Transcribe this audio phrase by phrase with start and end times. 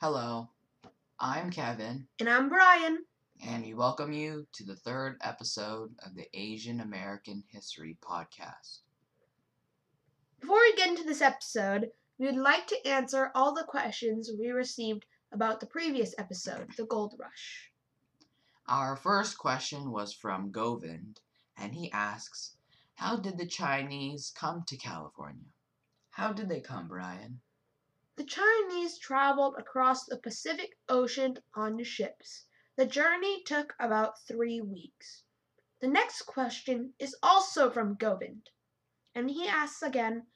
[0.00, 0.48] Hello,
[1.18, 2.98] I'm Kevin, And I'm Brian.
[3.44, 8.80] and we welcome you to the third episode of the Asian American History Podcast.
[10.40, 14.48] Before we get into this episode, we would like to answer all the questions we
[14.50, 17.70] received about the previous episode, the Gold Rush.
[18.68, 21.20] Our first question was from Govind,
[21.56, 22.52] and he asks,
[22.94, 25.46] How did the Chinese come to California?
[26.10, 27.40] How did they come, Brian?
[28.18, 32.46] The Chinese traveled across the Pacific Ocean on ships.
[32.74, 35.22] The journey took about three weeks.
[35.80, 38.50] The next question is also from Govind,
[39.14, 40.26] and he asks again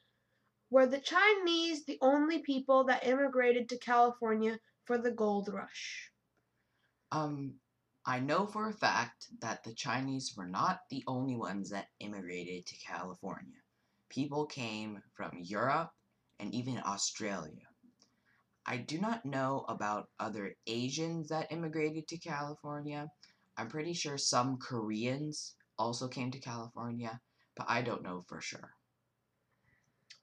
[0.69, 6.09] Were the Chinese the only people that immigrated to California for the gold rush?
[7.11, 7.59] Um,
[8.05, 12.65] I know for a fact that the Chinese were not the only ones that immigrated
[12.65, 13.59] to California.
[14.07, 15.91] People came from Europe
[16.39, 17.67] and even Australia.
[18.65, 23.09] I do not know about other Asians that immigrated to California.
[23.57, 27.19] I'm pretty sure some Koreans also came to California,
[27.57, 28.71] but I don't know for sure.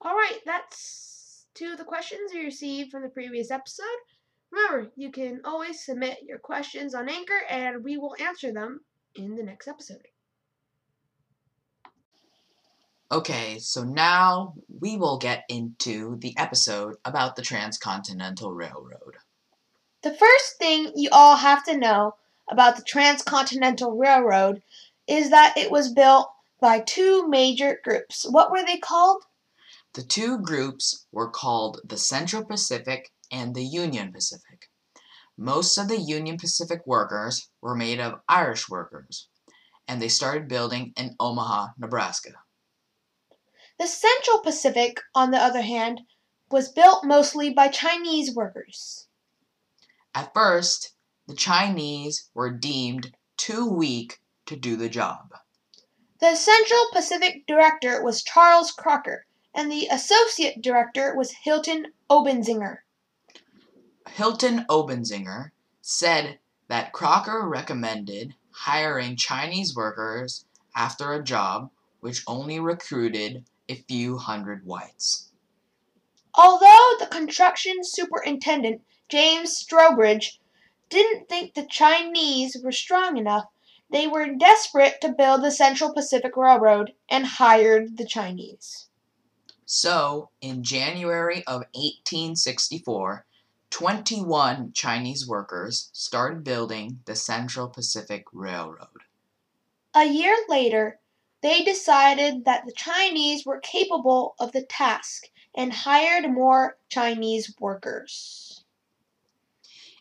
[0.00, 3.84] All right, that's two of the questions we received from the previous episode.
[4.50, 8.80] Remember, you can always submit your questions on Anchor and we will answer them
[9.14, 10.06] in the next episode.
[13.12, 19.17] Okay, so now we will get into the episode about the Transcontinental Railroad.
[20.02, 22.14] The first thing you all have to know
[22.48, 24.62] about the Transcontinental Railroad
[25.08, 26.30] is that it was built
[26.61, 28.25] by two major groups.
[28.30, 29.24] What were they called?
[29.95, 34.70] The two groups were called the Central Pacific and the Union Pacific.
[35.36, 39.27] Most of the Union Pacific workers were made of Irish workers,
[39.89, 42.34] and they started building in Omaha, Nebraska.
[43.81, 46.03] The Central Pacific, on the other hand,
[46.50, 49.08] was built mostly by Chinese workers.
[50.14, 50.92] At first,
[51.27, 55.35] the Chinese were deemed too weak to do the job.
[56.18, 59.24] The Central Pacific director was Charles Crocker,
[59.55, 62.80] and the associate director was Hilton Obenzinger.
[64.11, 70.45] Hilton Obenzinger said that Crocker recommended hiring Chinese workers
[70.77, 71.70] after a job
[72.01, 75.31] which only recruited a few hundred whites.
[76.35, 80.39] Although the construction superintendent, James Strobridge,
[80.89, 83.45] didn't think the Chinese were strong enough,
[83.91, 88.89] they were desperate to build the Central Pacific Railroad and hired the Chinese.
[89.67, 93.25] So, in January of 1864,
[93.70, 99.05] 21 Chinese workers started building the Central Pacific Railroad.
[99.95, 100.98] A year later,
[101.42, 105.24] they decided that the Chinese were capable of the task
[105.56, 108.64] and hired more Chinese workers.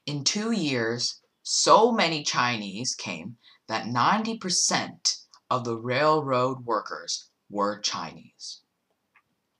[0.05, 5.17] In two years, so many Chinese came that 90%
[5.49, 8.61] of the railroad workers were Chinese.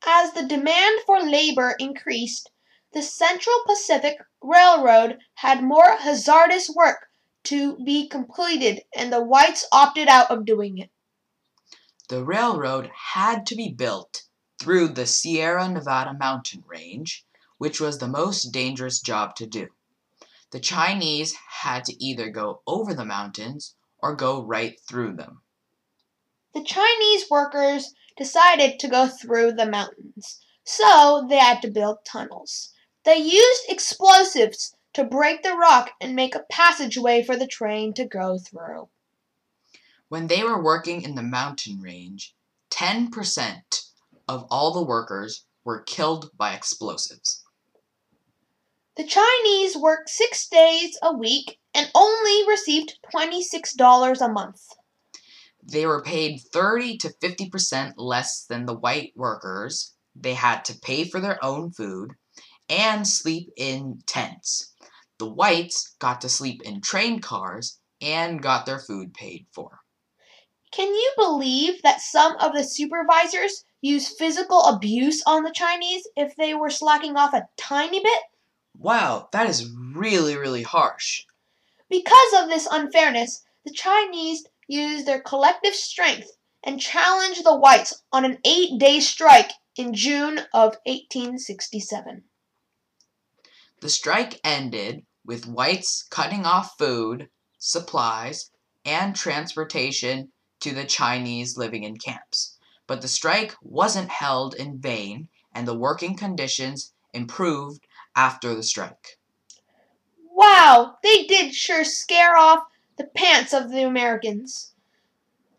[0.06, 2.52] As the demand for labor increased,
[2.94, 7.08] the Central Pacific Railroad had more hazardous work
[7.44, 10.90] to be completed, and the whites opted out of doing it.
[12.10, 14.24] The railroad had to be built
[14.60, 17.24] through the Sierra Nevada mountain range,
[17.60, 19.68] which was the most dangerous job to do.
[20.50, 25.44] The Chinese had to either go over the mountains or go right through them.
[26.56, 32.74] The Chinese workers decided to go through the mountains, so they had to build tunnels.
[33.04, 38.06] They used explosives to break the rock and make a passageway for the train to
[38.06, 38.90] go through.
[40.10, 42.36] When they were working in the mountain range,
[42.72, 43.62] 10%
[44.28, 47.44] of all the workers were killed by explosives.
[48.98, 54.62] The Chinese worked six days a week and only received $26 a month.
[55.62, 59.94] They were paid 30 to 50% less than the white workers.
[60.16, 62.16] They had to pay for their own food
[62.68, 64.74] and sleep in tents.
[65.20, 69.79] The whites got to sleep in train cars and got their food paid for.
[70.72, 76.36] Can you believe that some of the supervisors used physical abuse on the Chinese if
[76.36, 78.20] they were slacking off a tiny bit?
[78.78, 81.26] Wow, that is really, really harsh.
[81.90, 86.30] Because of this unfairness, the Chinese used their collective strength
[86.64, 92.24] and challenged the whites on an eight day strike in June of 1867.
[93.82, 98.52] The strike ended with whites cutting off food, supplies,
[98.86, 102.58] and transportation to the Chinese living in camps.
[102.88, 107.86] But the strike wasn't held in vain, and the working conditions improved
[108.16, 109.20] after the strike.
[110.34, 112.64] Wow, they did sure scare off
[112.98, 114.74] the pants of the Americans.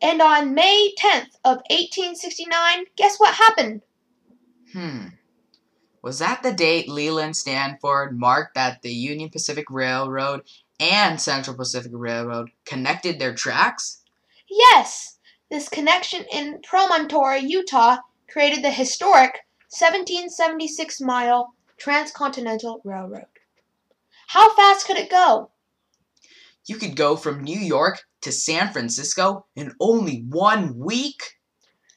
[0.03, 3.83] And on May 10th of 1869, guess what happened?
[4.73, 5.09] Hmm.
[6.03, 10.43] Was that the date Leland Stanford marked that the Union Pacific Railroad
[10.79, 14.00] and Central Pacific Railroad connected their tracks?
[14.51, 15.19] Yes,
[15.49, 17.99] this connection in Promontory, Utah
[18.29, 19.39] created the historic
[19.69, 23.27] 1776 mile Transcontinental Railroad.
[24.27, 25.51] How fast could it go?
[26.67, 31.39] You could go from New York to San Francisco in only one week?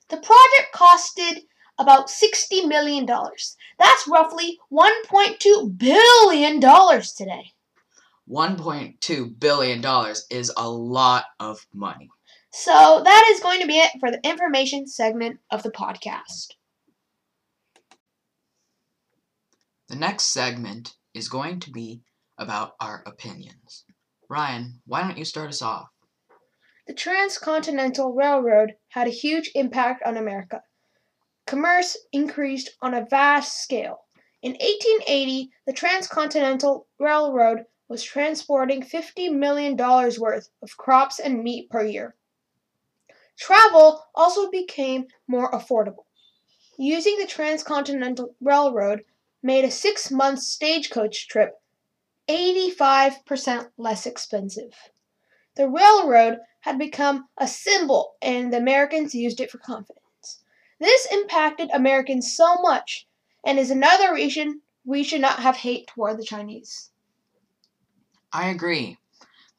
[0.09, 1.45] The project costed
[1.79, 3.05] about $60 million.
[3.05, 7.53] That's roughly $1.2 billion today.
[8.29, 12.09] $1.2 billion is a lot of money.
[12.55, 16.49] So that is going to be it for the information segment of the podcast.
[19.89, 22.03] The next segment is going to be
[22.37, 23.85] about our opinions.
[24.29, 25.87] Ryan, why don't you start us off?
[26.85, 30.61] The Transcontinental Railroad had a huge impact on America.
[31.47, 34.01] Commerce increased on a vast scale.
[34.43, 41.83] In 1880, the Transcontinental Railroad was transporting $50 million worth of crops and meat per
[41.83, 42.15] year.
[43.37, 46.05] Travel also became more affordable.
[46.77, 49.05] Using the Transcontinental Railroad
[49.41, 51.61] made a six month stagecoach trip
[52.29, 54.73] 85% less expensive.
[55.55, 60.41] The railroad had become a symbol, and the Americans used it for confidence.
[60.79, 63.07] This impacted Americans so much,
[63.45, 66.91] and is another reason we should not have hate toward the Chinese.
[68.31, 68.97] I agree.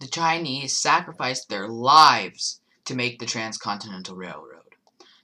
[0.01, 4.75] The Chinese sacrificed their lives to make the Transcontinental Railroad.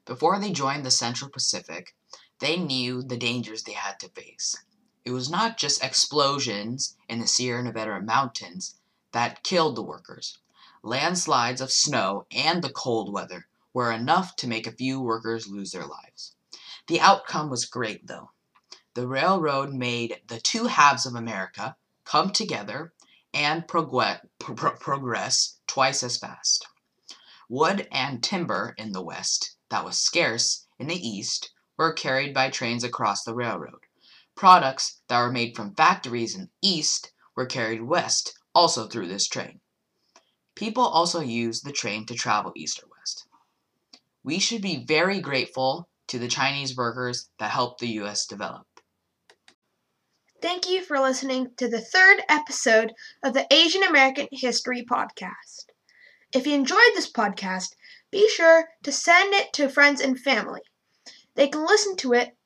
[0.04, 1.94] Before they joined the Central Pacific,
[2.40, 4.56] they knew the dangers they had to face.
[5.04, 8.76] It was not just explosions in the Sierra Nevada mountains
[9.12, 10.38] that killed the workers.
[10.82, 15.72] Landslides of snow and the cold weather were enough to make a few workers lose
[15.72, 16.34] their lives.
[16.86, 18.30] The outcome was great, though.
[18.94, 22.92] The railroad made the two halves of America come together
[23.32, 26.66] and progress, progress twice as fast.
[27.52, 32.48] Wood and timber in the west, that was scarce in the east, were carried by
[32.48, 33.86] trains across the railroad.
[34.36, 39.26] Products that were made from factories in the east were carried west, also through this
[39.26, 39.60] train.
[40.54, 43.26] People also used the train to travel east or west.
[44.22, 48.26] We should be very grateful to the Chinese workers that helped the U.S.
[48.26, 48.68] develop.
[50.40, 52.92] Thank you for listening to the third episode
[53.24, 55.69] of the Asian American History Podcast.
[56.32, 57.74] If you enjoyed this podcast,
[58.12, 60.60] be sure to send it to friends and family.
[61.34, 62.36] They can listen to it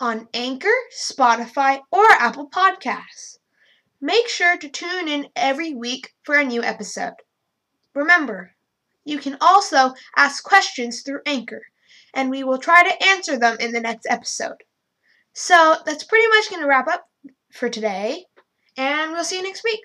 [0.00, 3.38] on Anchor, Spotify, or Apple Podcasts.
[4.00, 7.14] Make sure to tune in every week for a new episode.
[7.94, 8.54] Remember,
[9.04, 11.62] you can also ask questions through Anchor,
[12.14, 14.64] and we will try to answer them in the next episode.
[15.32, 17.08] So that's pretty much going to wrap up
[17.52, 18.24] for today,
[18.76, 19.82] and we'll see you next week.